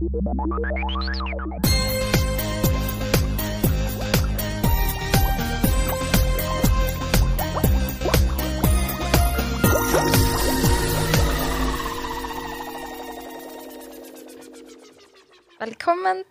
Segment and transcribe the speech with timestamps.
[0.00, 0.14] Velkommen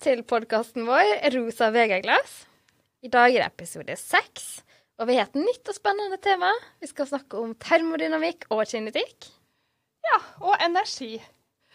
[0.02, 2.50] til podkasten vår Rosa vegaglass.
[3.06, 4.64] I dag er det episode seks,
[4.98, 6.50] og vi har et nytt og spennende tema.
[6.82, 9.30] Vi skal snakke om termodynamikk og kinetikk.
[10.10, 11.22] Ja, og energi.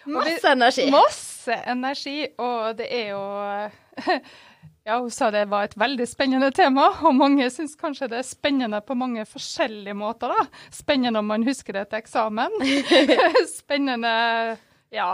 [0.07, 0.89] Masse energi.
[0.93, 3.23] Masse energi, og det er jo
[4.85, 8.27] Ja, hun sa det var et veldig spennende tema, og mange syns kanskje det er
[8.29, 10.45] spennende på mange forskjellige måter, da.
[10.77, 12.53] Spennende om man husker det til eksamen.
[13.63, 14.13] spennende
[14.93, 15.07] ja,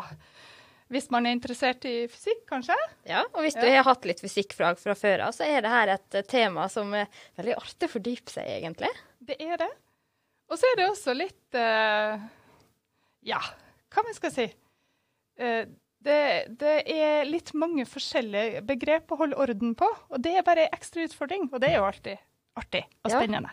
[0.90, 2.74] hvis man er interessert i fysikk, kanskje.
[3.06, 3.62] Ja, og hvis Ja.
[3.62, 6.66] du har hatt litt fysikkfag fra før av, så er det her et eh, tema
[6.72, 7.06] som er
[7.38, 8.90] veldig artig å fordype seg i, egentlig.
[9.22, 9.70] Det er det.
[10.50, 12.18] Og så er det også litt uh,
[13.22, 13.38] Ja,
[13.94, 14.48] hva man skal si.
[15.40, 15.64] Eh,
[16.00, 16.18] det,
[16.60, 20.76] det er litt mange forskjellige begrep å holde orden på, og det er bare en
[20.78, 21.48] ekstra utfordring.
[21.52, 22.22] Og det er jo alltid
[22.60, 23.18] artig og Ja.
[23.18, 23.50] spennende.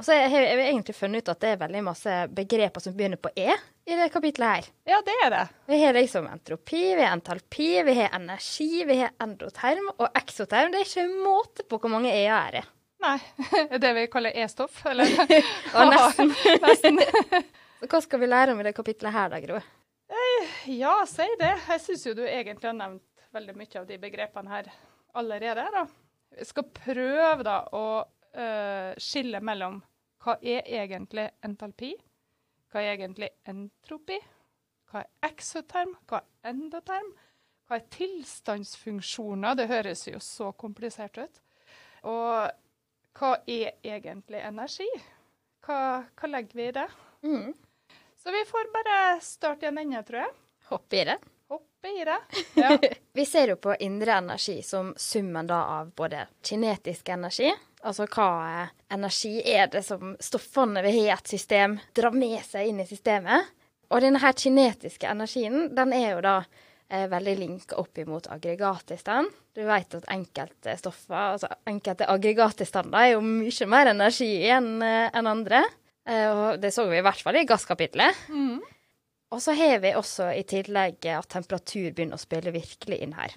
[0.00, 3.18] Og så har jeg egentlig funnet ut at det er veldig masse begreper som begynner
[3.20, 4.68] på E i det kapitlet her.
[4.88, 5.42] Ja, det er det.
[5.68, 10.72] Vi har liksom entropi, vi har entalpi, vi har energi, vi har endoterm og eksoterm.
[10.72, 12.64] Det er ikke måte på hvor mange E-er er det.
[13.04, 13.18] Nei,
[13.84, 15.04] det vi kaller E-stoff, eller?
[15.76, 16.32] Og nesten.
[16.64, 17.02] nesten.
[17.82, 19.60] Så hva skal vi lære om i det kapitlet her da, Gro?
[20.66, 21.54] Ja, si det.
[21.68, 24.70] Jeg syns jo du egentlig har nevnt veldig mye av de begrepene her
[25.18, 25.66] allerede.
[25.74, 25.86] da.
[26.38, 29.80] Jeg skal prøve da å uh, skille mellom
[30.20, 31.94] hva er egentlig entalpi,
[32.70, 34.18] hva er egentlig entropi,
[34.90, 37.08] hva er eksoterm, hva er endoterm,
[37.66, 41.40] hva er tilstandsfunksjoner, det høres jo så komplisert ut,
[42.10, 42.50] og
[43.18, 44.88] hva er egentlig energi?
[45.64, 46.86] Hva, hva legger vi i det?
[47.26, 47.50] Mm.
[48.20, 50.32] Så vi får bare starte i en ende, tror jeg.
[50.70, 51.16] Hoppe i det.
[51.50, 52.18] Hoppe i det.
[52.54, 52.78] Ja.
[53.12, 57.50] Vi ser jo på indre energi som summen da av både kinetisk energi,
[57.82, 58.28] altså hva
[58.62, 62.82] eh, energi er det som stoffene vi har i et system, drar med seg inn
[62.82, 63.50] i systemet.
[63.90, 66.36] Og denne her kinetiske energien, den er jo da
[66.86, 69.34] eh, veldig linka opp imot aggregattilstand.
[69.56, 75.34] Du vet at enkelte stoffer, altså enkelte aggregattilstander, er jo mye mer energi enn en
[75.34, 75.64] andre.
[76.06, 78.28] Eh, og det så vi i hvert fall i gasskapitlet.
[78.30, 78.60] Mm.
[79.30, 83.36] Og så har vi også i tillegg at temperatur begynner å spille virkelig inn her.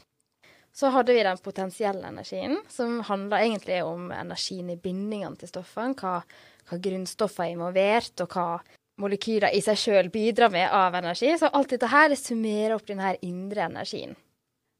[0.74, 5.94] Så hadde vi den potensielle energien, som handler egentlig om energien i bindingene til stoffene.
[5.94, 6.24] Hva,
[6.70, 8.48] hva grunnstoffer er involvert, og hva
[9.02, 11.30] molekyler i seg sjøl bidrar med av energi.
[11.38, 14.18] Så alt dette her summerer opp den her indre energien.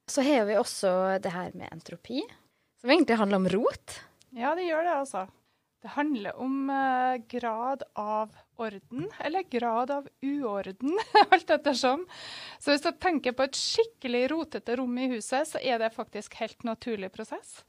[0.10, 2.26] Så har vi også det her med entropi,
[2.82, 4.00] som egentlig handler om rot.
[4.34, 5.28] ja, det gjør det, altså.
[5.84, 11.00] Det handler om eh, grad av orden, eller grad av uorden,
[11.32, 12.06] alt ettersom.
[12.60, 16.38] Så hvis du tenker på et skikkelig rotete rom i huset, så er det faktisk
[16.40, 17.66] helt naturlig prosess.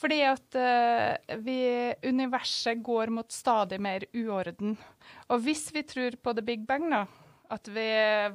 [0.00, 1.60] Fordi at eh, vi,
[2.08, 4.78] universet går mot stadig mer uorden.
[5.28, 7.04] Og hvis vi tror på the big bang, da,
[7.48, 7.86] at vi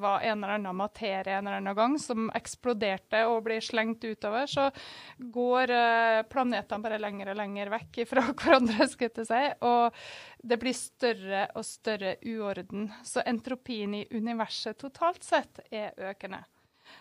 [0.01, 4.47] var en eller annen materie en eller annen gang som eksploderte og blir slengt utover,
[4.49, 4.69] så
[5.17, 9.43] går eh, planetene bare lenger og lenger vekk fra hverandre, skulle jeg si.
[9.69, 10.03] Og
[10.43, 12.89] det blir større og større uorden.
[13.05, 16.43] Så entropien i universet totalt sett er økende.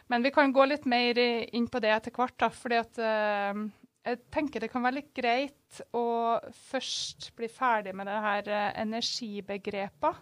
[0.09, 3.63] Men vi kan gå litt mer inn på det etter hvert, da, fordi at eh,
[4.03, 8.69] jeg tenker det kan være litt greit å først bli ferdig med det her eh,
[8.83, 10.13] energibegrepa.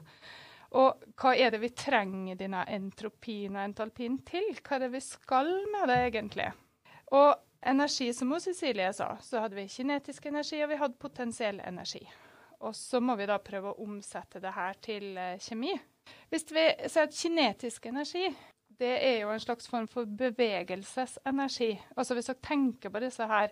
[0.78, 4.52] Og hva er det vi trenger denne entropien og entalpien til?
[4.62, 6.50] Hva er det vi skal med det, egentlig?
[7.16, 7.32] Og
[7.66, 12.04] energi, som hos Cecilie sa, så hadde vi kinetisk energi, og vi hadde potensiell energi.
[12.60, 15.74] Og så må vi da prøve å omsette det her til eh, kjemi.
[16.30, 18.28] Hvis vi ser at kinetisk energi,
[18.80, 21.72] det er jo en slags form for bevegelsesenergi.
[21.96, 23.50] Altså hvis dere tenker på disse her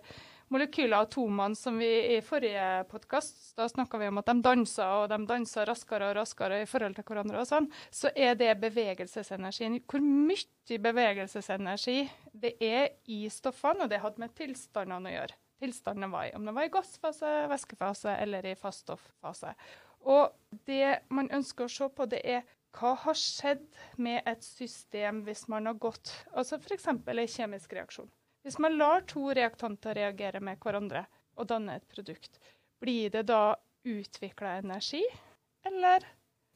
[0.53, 4.93] molekyler og atomene som vi i forrige podkast Da snakka vi om at de danser,
[5.03, 7.69] og de danser raskere og raskere i forhold til hverandre og sånn.
[7.91, 9.79] Så er det bevegelsesenergien.
[9.89, 11.99] Hvor mye bevegelsesenergi
[12.33, 15.39] det er i stoffene, og det hadde med tilstandene å gjøre.
[15.59, 19.51] Tilstandene var i, om det var i gassfase, væskefase eller i faststofffase.
[20.07, 20.31] Og
[20.69, 22.47] det man ønsker å se på, det er
[22.77, 23.65] hva har skjedd
[23.97, 26.85] med et system hvis man har gått Altså f.eks.
[26.85, 28.11] en kjemisk reaksjon.
[28.49, 31.03] Hvis man lar to reaktanter reagere med hverandre
[31.37, 32.39] og danne et produkt,
[32.81, 33.53] blir det da
[33.85, 35.03] utvikla energi,
[35.69, 36.07] eller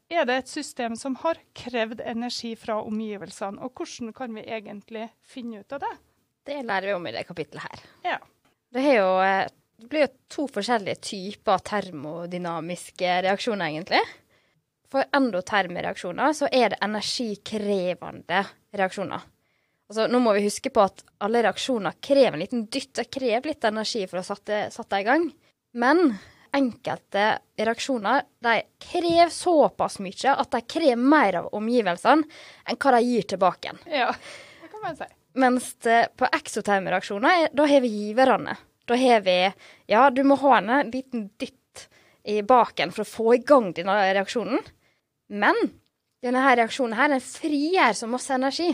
[0.10, 3.62] er det et system som har krevd energi fra omgivelsene?
[3.62, 5.92] Og hvordan kan vi egentlig finne ut av det?
[6.50, 7.84] Det lærer vi om i det kapittelet her.
[8.08, 8.18] Ja.
[8.74, 9.12] Det, jo,
[9.84, 14.02] det blir jo to forskjellige typer termodynamiske reaksjoner, egentlig.
[14.90, 18.42] For endoterme reaksjoner så er det energikrevende
[18.82, 19.30] reaksjoner.
[19.94, 22.96] Altså, nå må vi huske på at alle reaksjoner krever en liten dytt.
[22.98, 25.28] Det krever litt energi for å sette, sette i gang.
[25.78, 26.16] Men
[26.50, 27.26] enkelte
[27.62, 33.28] reaksjoner de krever såpass mye at de krever mer av omgivelsene enn hva de gir
[33.30, 33.84] tilbake igjen.
[34.00, 34.08] Ja,
[34.64, 35.08] det kan man si.
[35.44, 38.56] Mens det, på eksoterme reaksjoner, da har vi giverne.
[38.90, 39.36] Da har vi
[39.94, 41.84] Ja, du må ha en liten dytt
[42.26, 44.66] i baken for å få i gang denne reaksjonen.
[45.30, 45.62] Men
[46.26, 48.72] denne her reaksjonen her, den frigjør så masse energi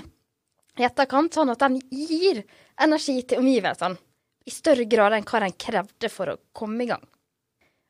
[0.80, 2.44] i etterkant, sånn at den gir
[2.80, 4.00] energi til omgivelsene
[4.48, 7.04] i større grad enn hva den krevde for å komme i gang.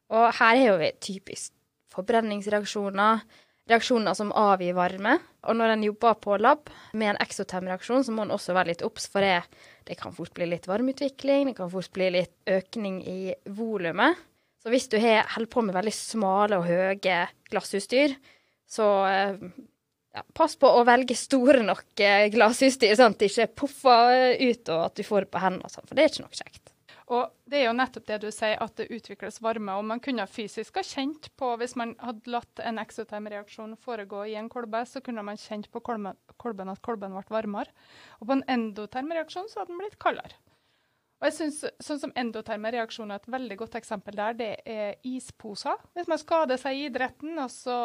[0.09, 1.53] Og her har vi typisk
[1.93, 3.21] forbrenningsreaksjoner,
[3.69, 5.17] reaksjoner som avgir varme.
[5.45, 8.83] Og når en jobber på lab med en eksotermreaksjon, så må en også være litt
[8.85, 9.43] obs, for det,
[9.87, 14.17] det, kan fort bli litt varmeutvikling, det kan fort bli litt økning i volumet.
[14.59, 17.21] Så hvis du holder på med veldig smale og høye
[17.51, 18.17] glassutstyr,
[18.69, 19.45] så eh,
[20.19, 24.73] ja, pass på å velge store nok eh, glassutstyr, sånn at det ikke poffer ut
[24.73, 26.73] og at du får det på hendene, sånn, for det er ikke nok kjekt.
[27.09, 29.73] Og det er jo nettopp det du sier, at det utvikles varme.
[29.79, 34.35] Og man kunne fysisk ha kjent på, hvis man hadde latt en eksotermreaksjon foregå i
[34.37, 37.73] en kolbe, så kunne man kjent på kolben, kolben at kolben ble varmere.
[38.19, 40.37] Og på en endotermreaksjon så hadde den blitt kaldere.
[41.19, 44.37] Og jeg synes, sånn som Endoterme reaksjoner er et veldig godt eksempel der.
[44.39, 45.81] Det er isposer.
[45.97, 47.75] Hvis man skader seg i idretten, og så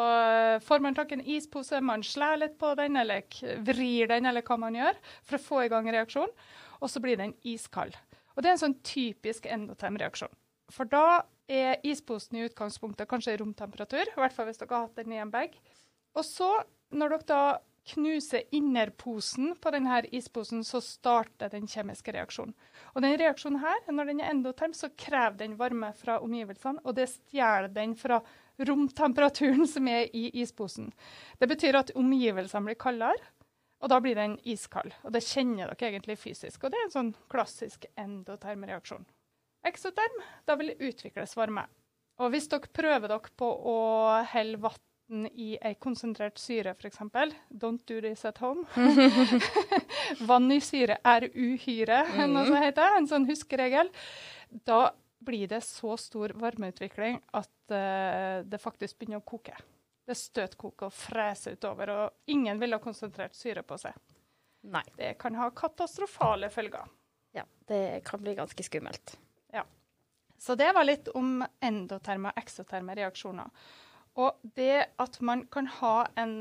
[0.63, 3.27] får man tak i en ispose, man slår litt på den, eller
[3.67, 6.31] vrir den, eller hva man gjør, for å få i gang reaksjonen,
[6.79, 7.97] og så blir den iskald.
[8.35, 10.31] Og det er en sånn typisk endotermreaksjon.
[10.71, 14.87] For da er isposen i utgangspunktet kanskje i romtemperatur, i hvert fall hvis dere har
[14.87, 15.59] hatt den i en bag.
[16.15, 16.49] Og så,
[16.95, 17.43] når dere da
[17.93, 22.55] knuser innerposen på denne isposen, så starter den kjemiske reaksjonen.
[22.95, 26.97] Og den reaksjonen her, når den er endoterm, så krever den varme fra omgivelsene, og
[26.97, 28.21] det stjeler den fra
[28.57, 30.91] romtemperaturen som er i isposen.
[31.39, 33.31] Det betyr at omgivelsene blir kaldere,
[33.83, 34.95] og da blir den iskald.
[35.03, 36.63] Og det kjenner dere egentlig fysisk.
[36.63, 39.05] Og det er en sånn klassisk endoterm reaksjon.
[39.67, 41.67] Eksoterm, da vil det utvikles varme.
[42.23, 43.77] Og hvis dere prøver dere på å
[44.31, 46.97] helle vann i ei konsentrert syre, f.eks.
[47.49, 48.65] Don't do this at home.
[50.29, 52.97] vann i syre er uhyre, noe som heter.
[52.97, 53.91] En sånn huskeregel.
[54.65, 54.89] Da
[55.25, 59.55] blir det så stor varmeutvikling at uh, det faktisk begynner å koke.
[60.05, 63.95] Det støtkoker og freser utover, og ingen vil ha konsentrert syre på seg.
[64.69, 64.85] Nei.
[64.97, 66.89] Det kan ha katastrofale følger.
[67.35, 69.17] Ja, det kan bli ganske skummelt.
[69.53, 69.65] Ja.
[70.37, 73.49] Så det var litt om endoterme og eksoterme reaksjoner.
[74.21, 76.37] Og det at man kan ha en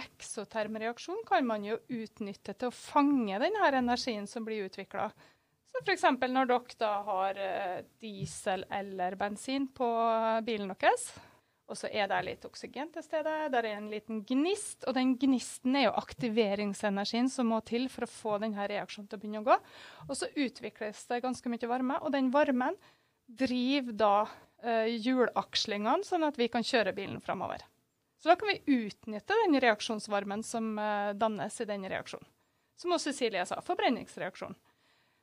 [0.00, 5.10] eksoterm reaksjon, kan man jo utnytte til å fange denne energien som blir utvikla.
[5.70, 6.06] Så f.eks.
[6.26, 9.88] når dere da har eh, diesel eller bensin på
[10.46, 11.12] bilen deres,
[11.70, 13.32] og så er det litt oksygen til stede.
[13.54, 18.06] Der er en liten gnist, og den gnisten er jo aktiveringsenergien som må til for
[18.06, 19.58] å få denne reaksjonen til å begynne å gå.
[20.08, 22.78] Og så utvikles det ganske mye varme, og den varmen
[23.30, 27.64] driver da eh, hjulakslingene, sånn at vi kan kjøre bilen framover.
[28.20, 32.28] Så da kan vi utnytte den reaksjonsvarmen som eh, dannes i den reaksjonen.
[32.76, 34.56] Som også Cecilie sa, forbrenningsreaksjon.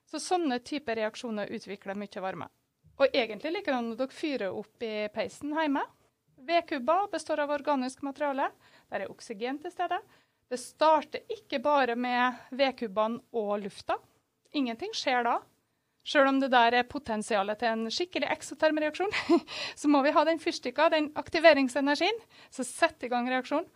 [0.10, 2.48] Så sånne typer reaksjoner utvikler mye varme.
[2.98, 5.84] Og egentlig likedan når dere fyrer opp i peisen hjemme,
[6.38, 8.52] Vedkubber består av organisk materiale.
[8.90, 9.98] Der er oksygen til stede.
[10.48, 13.98] Det starter ikke bare med vedkubbene og lufta.
[14.56, 15.40] Ingenting skjer da.
[16.08, 19.12] Selv om det der er potensialet til en skikkelig eksotermreaksjon,
[19.82, 22.22] så må vi ha den fyrstikka, den aktiveringsenergien,
[22.54, 23.68] som setter i gang reaksjonen.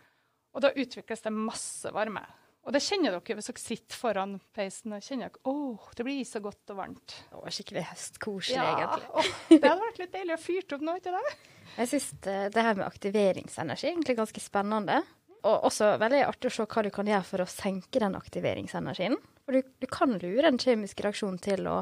[0.52, 2.24] Og da utvikles det masse varme.
[2.62, 6.20] Og det kjenner dere hvis dere sitter foran peisen og kjenner at oh, det blir
[6.28, 7.16] så godt og varmt.
[7.30, 9.08] Det var skikkelig hestkoselig, ja, egentlig.
[9.10, 11.34] Oh, det hadde vært litt deilig å fyre opp nå, ikke det?
[11.72, 15.00] Jeg syns det her med aktiveringsenergi er egentlig ganske spennende.
[15.42, 19.16] Og også veldig artig å se hva du kan gjøre for å senke den aktiveringsenergien.
[19.42, 21.80] For du, du kan lure en kjemisk reaksjon til å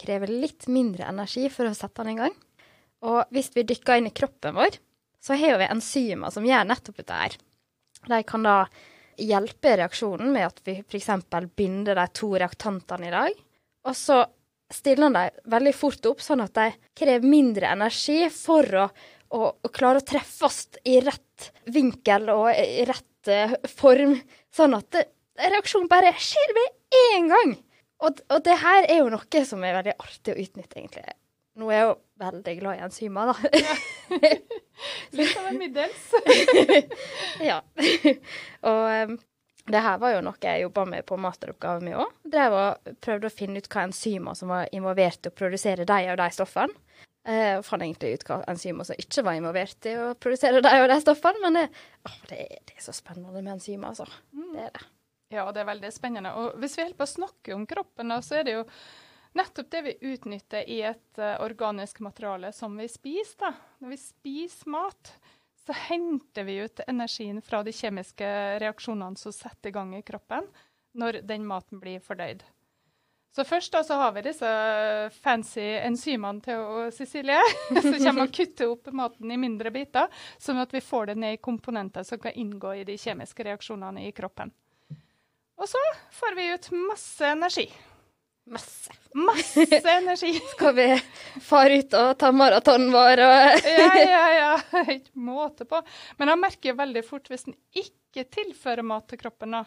[0.00, 2.34] kreve litt mindre energi for å sette den i gang.
[3.04, 4.78] Og hvis vi dykker inn i kroppen vår,
[5.24, 7.36] så har vi enzymer som gjør nettopp dette her.
[8.04, 8.56] De kan da
[9.20, 11.10] hjelpe reaksjonen med at vi f.eks.
[11.56, 13.36] binder de to reaktantene i dag.
[13.84, 14.24] Og så
[14.72, 18.88] stiller de veldig fort opp, sånn at de krever mindre energi for å
[19.34, 24.16] å, å klare å treffes i rett vinkel og i rett uh, form,
[24.54, 25.04] sånn at det,
[25.40, 27.54] reaksjonen bare skjer med én gang.
[28.02, 31.04] Og, og, det her er jo noe som er veldig artig å utnytte, egentlig.
[31.60, 31.92] Nå er jeg jo
[32.24, 33.36] veldig glad i enzymer, da.
[35.14, 36.08] Litt av en middels.
[37.50, 37.60] ja.
[38.66, 38.82] og
[39.14, 39.18] um,
[39.70, 42.10] det her var jo noe jeg jobba med på masteroppgaven min òg.
[42.28, 46.00] Drev og prøvde å finne ut hva enzymer som var involvert i å produsere de
[46.10, 46.74] og de stoffene.
[47.24, 50.90] Jeg fant egentlig ut hva enzymer som ikke var involvert i å produsere de og
[50.90, 51.62] de stoffene, men det,
[52.04, 54.04] å, det, er, det, er, så spennende med enzymer, altså.
[54.36, 54.50] Mm.
[54.52, 54.84] Det er det.
[55.34, 56.34] Ja, det er veldig spennende.
[56.38, 58.64] Og hvis vi holder på å snakke om kroppen, da, så er det jo
[59.34, 63.40] nettopp det vi utnytter i et uh, organisk materiale som vi spiser.
[63.40, 63.52] Da.
[63.82, 65.14] Når vi spiser mat,
[65.66, 68.30] så henter vi ut energien fra de kjemiske
[68.62, 70.46] reaksjonene som setter i gang i kroppen
[70.94, 72.44] når den maten blir fordøyd.
[73.34, 74.48] Så først da, så har vi disse
[75.24, 77.40] fancy enzymene til Cecilie,
[77.82, 80.06] som kommer og kutter opp maten i mindre biter,
[80.38, 84.06] sånn at vi får det ned i komponenter som kan inngå i de kjemiske reaksjonene
[84.06, 84.54] i kroppen.
[85.60, 85.80] Og så
[86.18, 87.66] får vi ut masse energi.
[88.50, 88.92] Masse.
[89.14, 89.64] Masse
[90.00, 90.34] energi.
[90.52, 90.86] Skal vi
[91.46, 94.50] fare ut og ta maratonen vår og Ja, ja, ja.
[94.96, 95.80] Ikke måte på.
[96.18, 99.62] Men jeg merker veldig fort hvis en ikke tilfører mat til kroppen, da,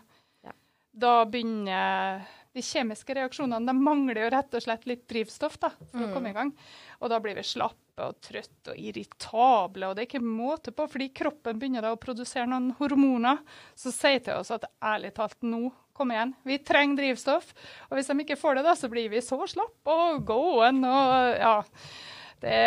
[0.46, 0.53] Ja.
[0.94, 2.22] da begynner
[2.58, 6.32] de kjemiske reaksjonene De mangler jo rett og slett litt drivstoff da, for å komme
[6.32, 6.52] i gang.
[7.02, 10.86] Og da blir vi slappe og trøtte og irritable, og det er ikke måte på,
[10.90, 13.42] fordi kroppen begynner da å produsere noen hormoner
[13.78, 17.50] som sier til oss at ærlig talt, nå, kom igjen, vi trenger drivstoff.
[17.90, 21.42] Og hvis de ikke får det, da, så blir vi så slappe og gåen og
[21.42, 21.58] ja.
[22.38, 22.58] Det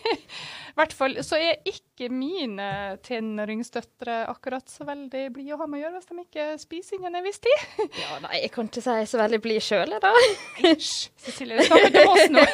[0.78, 2.66] hvert fall så er ikke mine
[3.04, 7.18] tenåringsdøtre akkurat så veldig blide å ha med å gjøre hvis de ikke spiser innen
[7.20, 7.64] en viss tid.
[8.00, 10.12] Ja, nei, jeg kan ikke si så veldig blid sjøl, da.
[10.60, 10.92] Hysj,
[11.24, 12.44] Cecilie, du snakker til oss nå.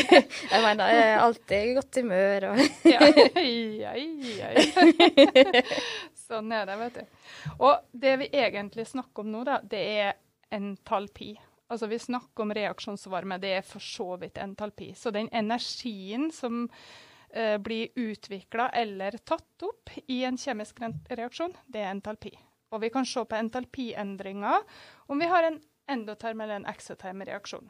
[0.54, 2.60] Jeg mener, jeg er alltid i godt humør og
[2.94, 5.62] Ja, ja, ja, ja.
[6.24, 7.24] Sånn er det, vet du.
[7.58, 10.14] Og det vi egentlig snakker om nå, da, det er
[10.54, 11.32] entalpi.
[11.72, 14.92] Altså Vi snakker om reaksjonsvarme, det er for så vidt entalpi.
[14.96, 16.68] Så den energien som
[17.34, 22.32] eh, blir utvikla eller tatt opp i en kjemisk reaksjon, det er entalpi.
[22.72, 24.62] Og vi kan se på entalpiendringer
[25.06, 25.60] om vi har en
[25.90, 27.68] endoterm eller en exoterm reaksjon.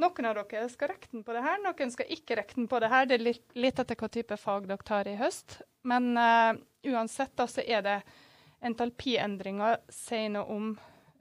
[0.00, 3.06] Noen av dere skal regne på det her, noen skal ikke regne på det her.
[3.06, 3.26] Det er
[3.62, 5.60] litt etter hva type fag dere tar i høst.
[5.86, 6.56] Men uh,
[6.90, 8.00] uansett da, så er det
[8.64, 10.72] entalpiendringer sier noe om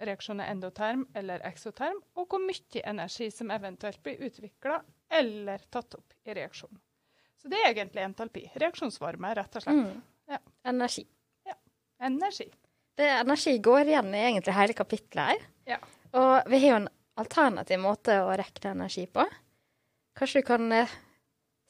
[0.04, 4.82] reaksjonen er endoterm eller exoterm, og hvor mye energi som eventuelt blir utvikla
[5.14, 6.82] eller tatt opp i reaksjonen.
[7.44, 8.46] Så det er egentlig entalpi.
[8.56, 9.84] Reaksjonsvarme, rett og slett.
[9.84, 10.44] mm.
[10.72, 11.04] energi.
[12.04, 12.50] Energi.
[12.98, 15.46] Det Energi går igjen i egentlig hele kapitlet her.
[15.74, 15.78] Ja.
[16.20, 19.26] Og vi har jo en alternativ måte å regne energi på.
[20.18, 20.92] Kanskje du kan eh,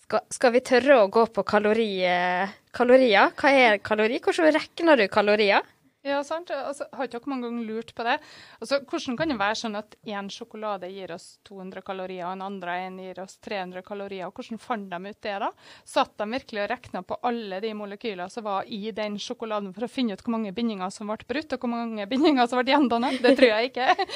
[0.03, 3.31] skal, skal vi tørre å gå på kalori, eh, kalorier?
[3.39, 4.19] Hva er kalori?
[4.23, 5.72] Hvordan regner du kalorier?
[6.03, 6.49] Ja, sant.
[6.51, 8.17] Altså, har ikke dere mange ganger lurt på det?
[8.59, 12.41] Altså, hvordan kan det være sånn at én sjokolade gir oss 200 kalorier, og en
[12.43, 14.27] andre en gir oss 300 kalorier?
[14.27, 15.47] Og hvordan fant de ut det, da?
[15.87, 19.87] Satt de virkelig og regna på alle de molekylene som var i den sjokoladen, for
[19.87, 22.75] å finne ut hvor mange bindinger som ble brutt, og hvor mange bindinger som ble
[22.75, 23.21] gjendannet?
[23.23, 24.07] Det tror jeg ikke.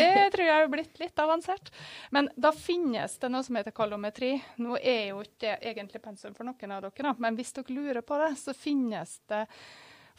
[0.00, 1.70] det tror jeg er blitt litt avansert.
[2.10, 4.32] Men da finnes det noe som heter kalometri.
[4.58, 7.78] Nå er jo ikke det egentlig pensum for noen av dere, da, men hvis dere
[7.78, 9.44] lurer på det, så finnes det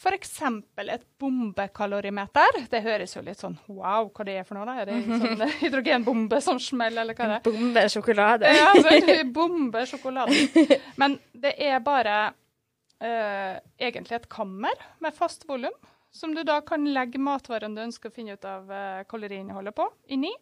[0.02, 0.40] F.eks.
[0.82, 2.56] et bombekalorimeter.
[2.72, 4.66] Det høres jo litt sånn wow, hva det er for noe?
[4.66, 4.82] da?
[4.82, 7.52] Er det en sånn hydrogenbombe som smeller, eller hva er det?
[7.52, 8.50] Bombe sjokolade.
[8.50, 10.80] Ja, altså, bombe sjokoladen.
[10.98, 15.76] Men det er bare uh, egentlig et kammer med fast volum,
[16.10, 19.86] som du da kan legge matvaren du ønsker å finne ut av uh, kaloriinnholdet på,
[20.18, 20.34] inni.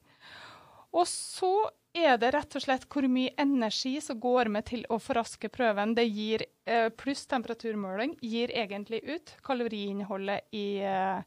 [0.95, 4.99] Og så er det rett og slett hvor mye energi som går med til å
[5.01, 5.95] forraske prøven.
[5.95, 11.21] Det gir, eh, Pluss temperaturmåling gir egentlig ut kaloriinnholdet i, eh,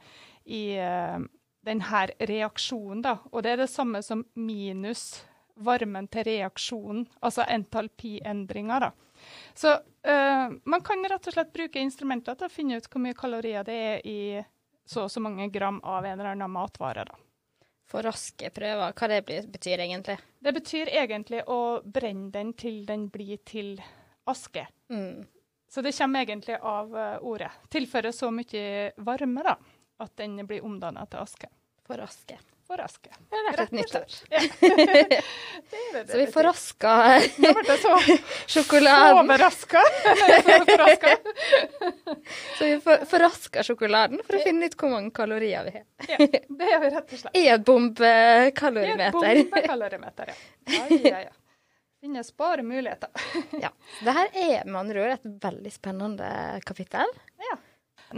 [0.47, 1.19] i eh,
[1.65, 3.03] denne reaksjonen.
[3.03, 3.19] Da.
[3.33, 5.25] Og det er det samme som minus
[5.57, 8.81] varmen til reaksjonen, altså entalpiendringer.
[8.81, 8.93] da.
[9.55, 9.75] Så
[10.07, 13.67] øh, man kan rett og slett bruke instrumenter til å finne ut hvor mye kalorier
[13.67, 14.21] det er i
[14.85, 17.05] så og så mange gram av en eller annen matvare.
[17.07, 17.22] da.
[17.93, 19.21] For raske prøver, hva det
[19.53, 20.17] betyr egentlig?
[20.41, 23.75] Det betyr egentlig å brenne den til den blir til
[24.29, 24.65] aske.
[24.89, 25.27] Mm.
[25.69, 27.51] Så det kommer egentlig av eh, ordet.
[27.73, 29.57] Tilføre så mye varme da,
[30.05, 31.53] at den blir omdanna til aske.
[31.85, 32.39] For aske.
[32.73, 34.31] Et Rett og slett.
[35.93, 37.21] Det Så vi forraska
[38.47, 39.19] sjokoladen.
[39.19, 39.79] overraska.
[42.59, 45.85] Så vi forraska sjokoladen for å finne ut hvor mange kalorier vi har.
[46.09, 46.17] Ja,
[46.49, 47.37] det gjør vi rett og slett.
[47.39, 49.13] I et bombekalorimeter.
[49.13, 50.37] Bombekalorimeter, ja.
[50.77, 51.33] Ja, ja, ja.
[52.03, 53.11] Finnes bare muligheter.
[53.63, 53.69] Ja.
[54.03, 56.29] Det her er med andre ord et veldig spennende
[56.67, 57.07] kapittel.
[57.51, 57.57] Ja.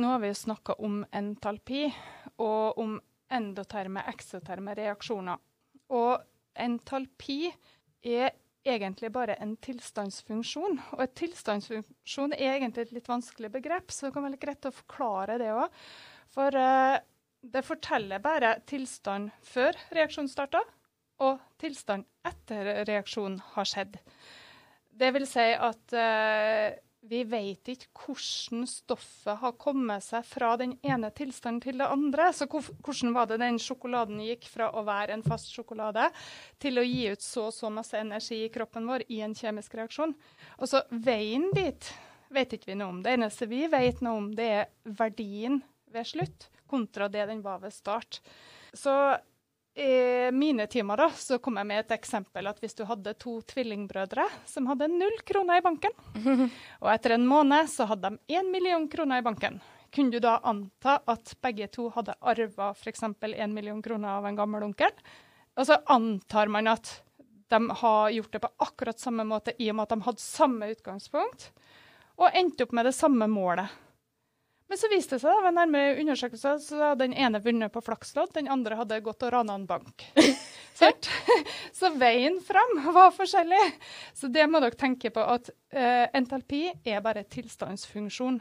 [0.00, 1.82] Nå har vi jo snakka om entalpi
[2.40, 2.90] og om
[3.32, 5.40] endoterme, eksoterme reaksjoner.
[5.94, 6.24] Og
[6.60, 7.48] entalpi
[8.04, 10.78] er egentlig bare en tilstandsfunksjon.
[10.96, 14.68] Og et tilstandsfunksjon er egentlig et litt vanskelig begrep, så det kan være litt greit
[14.68, 15.82] å forklare det òg.
[16.34, 16.96] For uh,
[17.44, 20.64] det forteller bare tilstand før reaksjonen starta,
[21.22, 23.98] og tilstand etter reaksjonen har skjedd.
[24.94, 26.76] Det vil si at eh,
[27.08, 32.30] vi vet ikke hvordan stoffet har kommet seg fra den ene tilstanden til det andre.
[32.32, 36.08] Så hvordan var det den sjokoladen gikk fra å være en fast sjokolade
[36.62, 39.76] til å gi ut så og så masse energi i kroppen vår i en kjemisk
[39.76, 40.16] reaksjon?
[40.58, 41.92] Og så veien dit
[42.34, 43.04] vet ikke vi noe om.
[43.04, 45.60] Det eneste vi vet noe om, det er verdien
[45.92, 48.22] ved slutt kontra det den var ved start.
[48.74, 48.92] Så
[49.74, 53.40] i mine timer da, så kom jeg med et eksempel at hvis du hadde to
[53.50, 55.94] tvillingbrødre som hadde null kroner i banken,
[56.82, 59.58] og etter en måned så hadde de én million kroner i banken,
[59.94, 63.02] kunne du da anta at begge to hadde arva f.eks.
[63.02, 64.94] én million kroner av en gammel onkel?
[65.54, 66.90] Og så antar man at
[67.50, 70.70] de har gjort det på akkurat samme måte i og med at de hadde samme
[70.72, 71.50] utgangspunkt,
[72.18, 73.70] og endte opp med det samme målet.
[74.68, 78.32] Men så viste det seg ved nærmere undersøkelser så hadde den ene vunnet på flakslodd,
[78.34, 80.06] den andre hadde gått og rana en bank.
[81.78, 83.60] så veien fram var forskjellig.
[84.16, 88.40] Så det må dere tenke på at uh, entalpi er bare tilstandsfunksjon.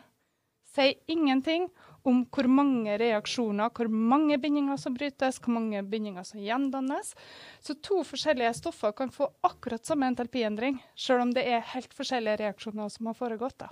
[0.73, 1.67] Sier ingenting
[2.07, 7.13] om hvor mange reaksjoner, hvor mange bindinger som brytes, hvor mange bindinger som gjendannes.
[7.61, 12.41] Så to forskjellige stoffer kan få akkurat samme entalpiendring, sjøl om det er helt forskjellige
[12.45, 13.59] reaksjoner som har foregått.
[13.67, 13.71] da.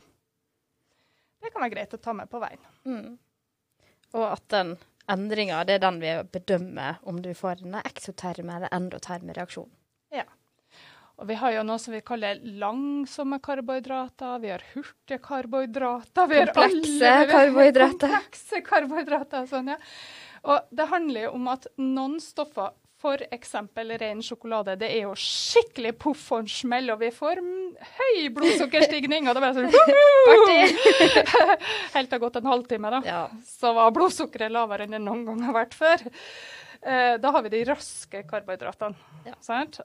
[1.42, 2.64] Det kan være greit å ta med på veien.
[2.86, 3.18] Mm.
[4.18, 4.76] Og at den
[5.12, 9.70] endringa, det er den vi bedømmer om du får en eksoterme eller endoterme reaksjon.
[10.14, 10.28] Ja.
[11.22, 16.40] Og vi har jo noe som vi kaller langsomme karbohydrater, vi har hurtige karbohydrater vi
[16.42, 18.16] Komplekse har alle, karbohydrater.
[18.16, 19.80] Komplekse karbohydrater, sånn, ja.
[20.50, 23.56] Og det handler jo om at noen stoffer F.eks.
[24.00, 24.76] ren sjokolade.
[24.78, 27.42] Det er jo skikkelig poff og en smell, og vi får
[27.98, 29.26] høy blodsukkerstigning.
[29.28, 29.70] Og det bare sånn
[31.96, 33.02] Helt til gått en halvtime, da.
[33.08, 33.22] Ja.
[33.48, 36.06] Så var blodsukkeret lavere enn det noen gang har vært før.
[36.82, 38.98] Eh, da har vi de raske karbohydratene.
[39.26, 39.36] Ja.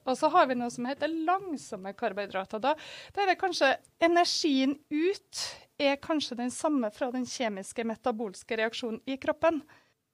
[0.05, 2.63] Og så har vi noe som heter langsomme karbohydrater.
[2.63, 2.77] Da,
[3.13, 5.43] da er det kanskje energien ut
[5.81, 9.61] er kanskje den samme fra den kjemiske metabolske reaksjonen i kroppen.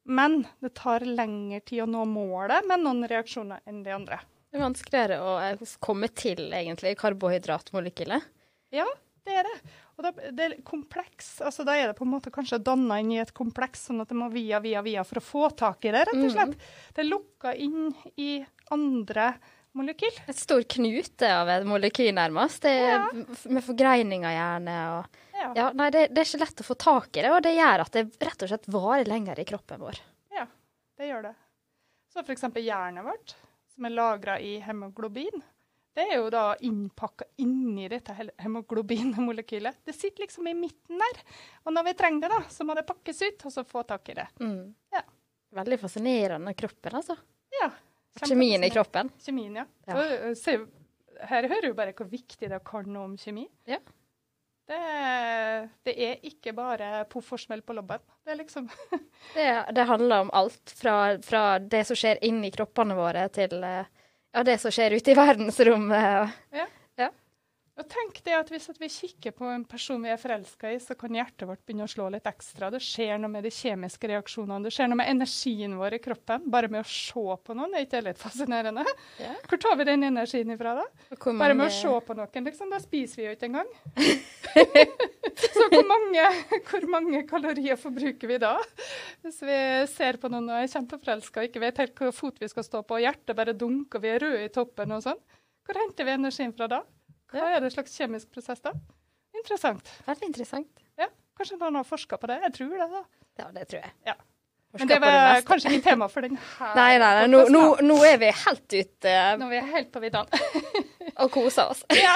[0.04, 4.18] Men det tar lengre tid å nå målet med noen reaksjoner enn de andre.
[4.50, 5.36] Det er vanskeligere å
[5.80, 8.26] komme til egentlig karbohydratmolekylet?
[8.74, 8.84] Ja,
[9.24, 9.54] det er det.
[9.96, 11.34] Og det, det er kompleks.
[11.44, 14.10] Altså, da er det på en måte kanskje danna inn i et kompleks, sånn at
[14.10, 16.34] det må via, via, via for å få tak i det, rett og mm.
[16.34, 16.54] slett.
[16.56, 16.92] Mm.
[16.92, 18.30] Det er lukka inn i
[18.74, 19.32] andre
[19.78, 20.20] molekyl.
[20.28, 22.64] Et stor knute av et molekyl, nærmest.
[22.64, 23.04] Det ja.
[23.48, 24.78] Med forgreininger gjerne.
[24.98, 25.52] og ja.
[25.58, 27.84] ja nei, det, det, er ikke lett å få tak i det, og det gjør
[27.84, 30.02] at det rett og slett varer lenger i kroppen vår.
[30.34, 30.46] Ja,
[31.00, 31.32] det gjør det.
[32.12, 32.44] Så f.eks.
[32.60, 33.34] jernet vårt,
[33.74, 35.42] som er lagra i hemoglobin,
[35.92, 39.82] det er jo da innpakka inni dette hemoglobinmolekylet.
[39.84, 41.18] Det sitter liksom i midten der.
[41.66, 44.08] Og når vi trenger det, da, så må det pakkes ut, og så få tak
[44.08, 44.26] i det.
[44.40, 44.70] Mm.
[44.92, 45.02] Ja.
[45.52, 47.16] Veldig fascinerende kroppen, altså.
[47.60, 47.68] Ja.
[48.24, 49.12] Kjemien i kroppen.
[49.20, 49.66] Kjemien, ja.
[49.88, 49.96] ja.
[49.96, 50.56] Så, så,
[51.28, 53.44] her hører du bare hvor viktig det er å kan noe om kjemi.
[53.68, 53.80] Ja.
[54.66, 58.02] Det, det, er ikke bare poff og smell på lobben.
[58.24, 58.68] Det liksom
[59.34, 63.90] det, det, handler om alt fra, fra, det som skjer inni kroppene våre, til eh,
[64.32, 66.38] ja, det som skjer ute i verdensrommet.
[66.54, 66.68] Ja.
[67.82, 70.78] Og tenk det at Hvis at vi kikker på en person vi er forelska i,
[70.82, 72.68] så kan hjertet vårt begynne å slå litt ekstra.
[72.70, 76.46] Det skjer noe med de kjemiske reaksjonene, det skjer noe med energien vår i kroppen.
[76.52, 78.84] Bare med å se på noen, er ikke det litt fascinerende?
[79.18, 79.34] Ja.
[79.48, 80.86] Hvor tar vi den energien ifra, da?
[81.10, 81.36] Mange...
[81.42, 82.70] Bare med å se på noen, liksom.
[82.72, 83.74] Da spiser vi jo ikke engang.
[85.56, 86.30] så hvor mange,
[86.70, 88.54] hvor mange, kalorier forbruker vi da?
[89.26, 92.50] Hvis vi ser på noen og er kjempeforelska og ikke vet helt hvilken fot vi
[92.52, 95.22] skal stå på, og hjertet bare dunker, og vi er røde i toppen og sånn.
[95.62, 96.84] Hvor henter vi energien fra da?
[97.32, 98.74] Hva er det en slags kjemisk prosess, da?
[99.32, 99.88] Interessant.
[100.06, 100.84] Veldig interessant.
[101.00, 102.38] Ja, Kanskje noen har forska på det?
[102.44, 102.86] Jeg tror det.
[102.92, 103.02] da.
[103.40, 103.92] Ja, det tror jeg.
[104.06, 104.14] Ja.
[104.72, 106.74] Men det var kanskje ikke tema for den her.
[106.78, 107.24] Nei, nei, nei.
[107.28, 109.14] Nå, nå, nå, er vi helt ute.
[109.40, 110.40] Nå er vi helt på viddene.
[111.24, 111.82] og koser oss.
[111.92, 112.14] ja.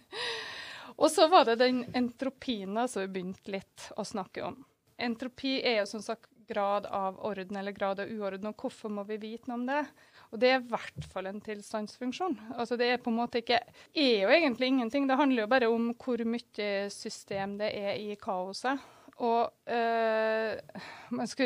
[1.00, 4.60] og så var det den entropien som vi begynte litt å snakke om.
[4.98, 9.04] Entropi er jo som sagt grad av orden eller grad av uorden, og hvorfor må
[9.08, 9.82] vi vite noe om det?
[10.28, 12.36] Og det er i hvert fall en tilstandsfunksjon.
[12.58, 13.62] Altså det er på en måte ikke
[13.96, 15.08] er jo egentlig ingenting.
[15.08, 18.82] Det handler jo bare om hvor mye system det er i kaoset.
[19.18, 20.54] Og øh,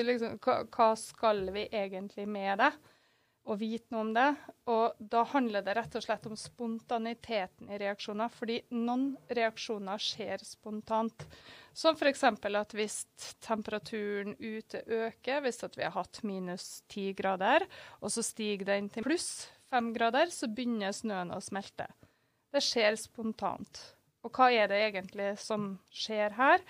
[0.04, 2.72] liksom, hva, hva, skal vi egentlig med det?
[3.50, 4.28] Og vite noe om det.
[4.70, 8.30] Og da handler det rett og slett om spontaniteten i reaksjoner.
[8.30, 11.26] Fordi noen reaksjoner skjer spontant.
[11.74, 12.22] Som f.eks.
[12.28, 13.00] at hvis
[13.42, 17.66] temperaturen ute øker, hvis vi har hatt minus ti grader,
[18.00, 21.88] og så stiger den til pluss fem grader, så begynner snøen å smelte.
[22.52, 23.80] Det skjer spontant.
[24.22, 26.62] Og hva er det egentlig som skjer her?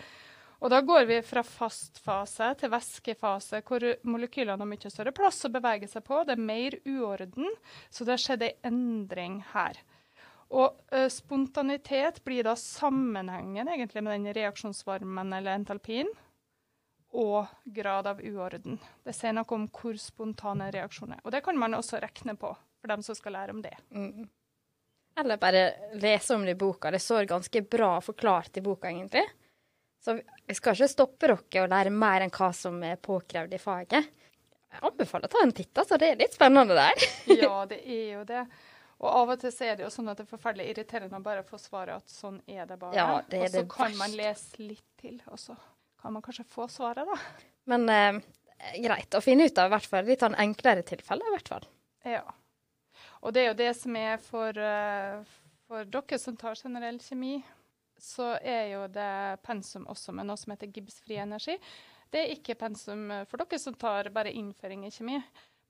[0.62, 5.40] Og da går vi fra fast fase til væskefase, hvor molekylene har mye større plass
[5.48, 6.20] å bevege seg på.
[6.22, 7.51] Det er mer uorden,
[7.90, 9.81] så det har skjedd en endring her.
[10.53, 16.11] Og ø, spontanitet blir da sammenhengen egentlig med den reaksjonsvarmen eller entalpien
[17.12, 18.79] og grad av uorden.
[19.05, 21.25] Det sier noe om hvor spontane reaksjoner er.
[21.27, 23.75] Og det kan man også regne på for dem som skal lære om det.
[23.90, 24.29] Mm.
[25.20, 25.64] Eller bare
[26.01, 26.90] lese om det i boka.
[26.90, 29.27] Det står ganske bra forklart i boka, egentlig.
[30.03, 33.61] Så vi skal ikke stoppe dere å lære mer enn hva som er påkrevd i
[33.62, 34.11] faget.
[34.73, 35.99] Jeg anbefaler å ta en titt, altså.
[36.01, 37.05] Det er litt spennende der.
[37.45, 38.43] ja, det er jo det.
[39.03, 41.25] Og av og til så er det jo sånn at det er forferdelig irriterende å
[41.25, 42.95] bare få svaret at sånn er det bare.
[42.99, 43.99] Ja, det er og så det kan verst.
[43.99, 45.57] man lese litt til, og så
[46.03, 47.49] kan man kanskje få svaret, da.
[47.71, 48.21] Men eh,
[48.83, 50.07] greit å finne ut av, i hvert fall.
[50.07, 51.67] Litt sånn enklere tilfeller, i hvert fall.
[52.07, 52.23] Ja.
[53.23, 55.35] Og det er jo det som er for, eh,
[55.67, 57.37] for dere som tar generell kjemi,
[58.03, 61.55] så er jo det pensum også med noe som heter gipsfri energi.
[62.12, 65.21] Det er ikke pensum for dere som tar bare innføring i kjemi.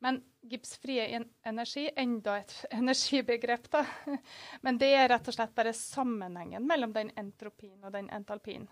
[0.03, 0.19] Men
[0.51, 1.05] gipsfrie
[1.47, 3.85] energi, enda et energibegrep, da.
[4.67, 8.67] Men det er rett og slett bare sammenhengen mellom den entropien og den entalpien.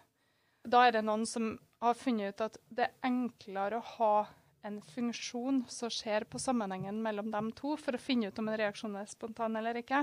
[0.66, 4.14] Da er det noen som har funnet ut at det er enklere å ha
[4.66, 8.58] en funksjon som skjer på sammenhengen mellom dem to, for å finne ut om en
[8.60, 10.02] reaksjon er spontan eller ikke,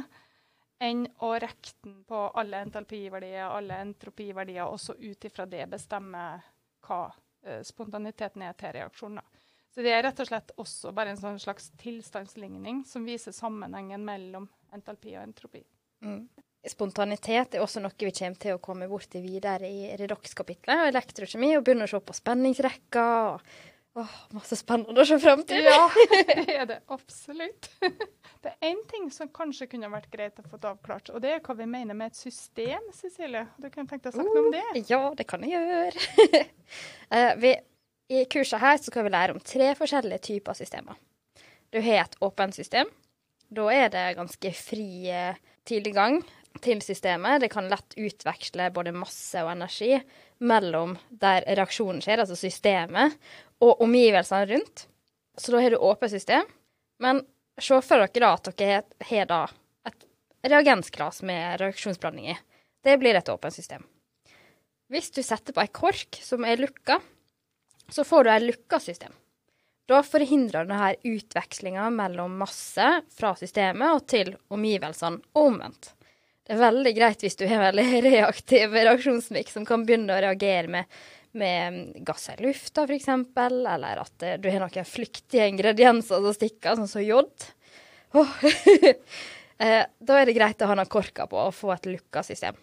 [0.83, 6.25] enn å rekke den på alle entalpiverdier, alle entropiverdier, og så ut ifra det bestemme
[6.87, 7.01] hva
[7.45, 9.23] eh, spontaniteten er til reaksjonen.
[9.73, 14.05] Så det er rett og slett også bare en sånn slags tilstandsligning som viser sammenhengen
[14.05, 15.61] mellom entalpi og entropi.
[16.01, 16.23] Mm.
[16.67, 21.51] Spontanitet er også noe vi kommer til å komme borti videre i redox-kapitlet og elektrokjemi,
[21.55, 23.35] og begynne å se på spenningsrekker.
[23.35, 25.65] og åh, Masse spennende å se fram til.
[25.65, 25.87] Ja,
[26.29, 27.69] det er det absolutt.
[28.37, 31.39] Det er én ting som kanskje kunne vært greit å få avklart, og det er
[31.43, 33.41] hva vi mener med et system, Cecilie.
[33.57, 34.61] Du kunne tenkt deg å snakke noe om det?
[34.69, 36.45] Uh, Ja, det kan jeg gjøre.
[37.07, 37.53] Eh, vi,
[38.11, 40.97] I kurset her så skal vi lære om tre forskjellige typer systemer.
[41.71, 42.91] Du har et åpent system.
[43.47, 46.19] Da er det ganske fri eh, tilgang
[46.63, 47.41] til systemet.
[47.41, 49.97] Det kan lett utveksle både masse og energi
[50.39, 53.17] mellom der reaksjonen skjer, altså systemet,
[53.63, 54.87] og omgivelsene rundt.
[55.37, 56.45] Så da har du åpent system.
[56.99, 57.21] Men
[57.59, 59.47] se for dere da at dere har- da
[59.85, 60.05] et
[60.43, 62.37] reagensglass med reaksjonsblanding i.
[62.83, 63.83] Det blir et åpent system.
[64.89, 67.01] Hvis du setter på ei kork som er lukka,
[67.89, 69.13] så får du ei lukka system.
[69.87, 75.93] Da forhindrer denne utvekslinga mellom masse fra systemet og til omgivelsene, og omvendt.
[76.47, 80.21] Det er veldig greit hvis du har en veldig reaktiv reaksjonsmikk som kan begynne å
[80.23, 80.99] reagere med,
[81.35, 86.77] med gass i lufta, f.eks., eller at eh, du har noen flyktige ingredienser som stikker,
[86.79, 87.49] sånn som jod.
[89.57, 92.53] Eh, da er det greit å ha noen korker på og få et lukka system.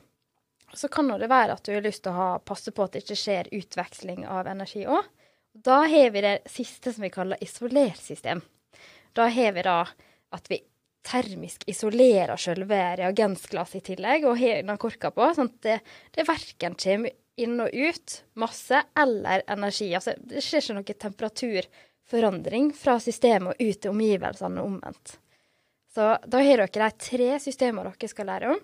[0.78, 3.02] Så kan det være at du har lyst til å ha, passe på at det
[3.02, 5.08] ikke skjer utveksling av energi òg.
[5.54, 8.44] Da har vi det siste som vi kaller isolersystem.
[9.10, 9.80] Da har vi da
[10.38, 10.60] at vi
[11.04, 15.78] termisk isolerer selve reagensglasset i tillegg, og har den korka på, sånn at det,
[16.16, 19.90] det verken kommer inn og ut masse eller energi.
[19.96, 25.16] Altså, det skjer ikke noe temperaturforandring fra systemet og ut til omgivelsene omvendt.
[25.94, 28.62] Så da har dere de tre systemene dere skal lære om.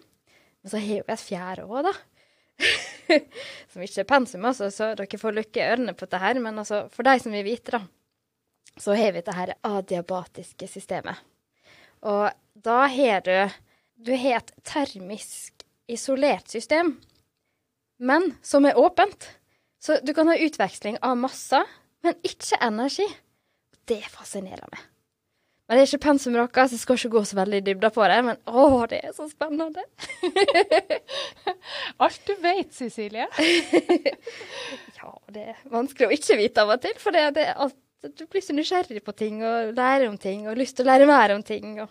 [0.60, 1.94] Men så har vi et fjerde òg, da.
[3.72, 6.40] som ikke er pensum, altså, så dere får lukke ørene på dette her.
[6.42, 7.84] Men altså, for de som vil vite, da,
[8.80, 11.29] så har vi dette adiabatiske systemet.
[12.06, 13.50] Og da har du
[14.00, 16.94] Du har et termisk isolert system,
[17.98, 19.26] men som er åpent.
[19.76, 21.66] Så du kan ha utveksling av masser,
[22.00, 23.04] men ikke energi.
[23.84, 24.80] Det er fascinerende.
[25.70, 27.90] Men det er ikke pensum deres, så jeg skal ikke gå så veldig i dybda
[27.94, 28.16] på det.
[28.26, 29.84] Men å, det er så spennende.
[32.02, 33.28] Alt du vet, Cecilie.
[35.00, 37.76] Ja, det er vanskelig å ikke vite av og til, for det, det er alt,
[38.02, 41.06] du blir så nysgjerrig på ting og lærer om ting og lyst til å lære
[41.10, 41.74] mer om ting.
[41.84, 41.88] Og,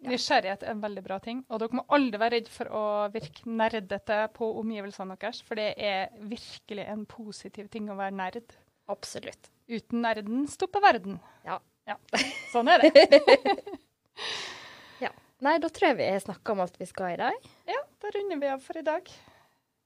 [0.00, 1.42] Nysgjerrighet er en veldig bra ting.
[1.52, 5.74] Og dere må aldri være redd for å virke nerdete på omgivelsene deres, for det
[5.76, 8.54] er virkelig en positiv ting å være nerd.
[8.88, 9.50] absolutt.
[9.68, 11.20] Uten nerden stopper verden.
[11.44, 11.58] Ja.
[11.88, 11.96] Ja,
[12.52, 13.04] Sånn er det.
[15.04, 15.10] ja.
[15.44, 17.46] Nei, da tror jeg vi har snakka om alt vi skal i dag.
[17.68, 19.08] Ja, da runder vi av for i dag.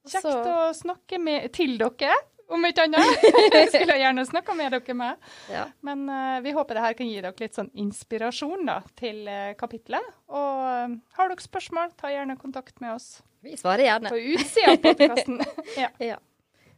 [0.07, 2.15] Kjekt Så- å snakke med, til dere,
[2.55, 3.25] om ikke annet.
[3.55, 5.31] Jeg skulle gjerne snakka med dere med.
[5.53, 5.65] Ja.
[5.87, 9.53] Men uh, vi håper det her kan gi dere litt sånn inspirasjon da, til uh,
[9.59, 10.07] kapitlet.
[10.33, 13.09] Og uh, har dere spørsmål, ta gjerne kontakt med oss
[13.45, 14.13] Vi svarer gjerne.
[14.15, 15.41] på utsida av podkasten.
[15.83, 15.91] ja.
[16.03, 16.19] Ja.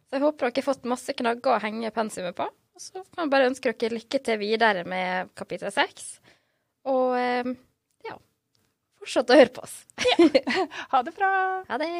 [0.06, 2.46] Så jeg håper dere har fått masse knagger å henge pensumet på.
[2.76, 6.16] Og så kan jeg bare ønske dere lykke til videre med kapittel seks.
[6.86, 7.16] Og
[8.06, 8.14] ja,
[9.00, 9.80] fortsett å høre på oss.
[10.92, 11.30] Ha det bra.
[11.66, 11.90] Ha det.